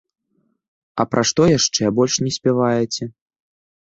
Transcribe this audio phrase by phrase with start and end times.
[1.03, 3.03] А пра што яшчэ больш не спяваеце?